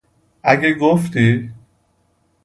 اگه 0.43 0.73
گفتی؟ 0.73 1.51